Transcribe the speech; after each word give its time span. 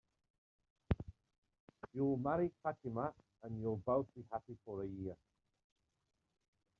You'll 1.93 2.17
marry 2.17 2.49
Fatima, 2.63 3.13
and 3.43 3.59
you'll 3.61 3.77
both 3.85 4.07
be 4.15 4.23
happy 4.31 4.57
for 4.65 4.81
a 4.81 4.87
year. 4.87 5.15